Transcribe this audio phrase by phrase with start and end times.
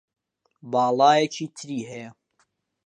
[0.71, 2.09] باڵایەکی تری هەیە